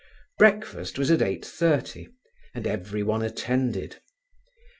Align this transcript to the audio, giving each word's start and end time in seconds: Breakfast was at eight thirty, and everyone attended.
Breakfast 0.39 0.97
was 0.97 1.11
at 1.11 1.21
eight 1.21 1.45
thirty, 1.45 2.07
and 2.55 2.65
everyone 2.65 3.21
attended. 3.21 4.01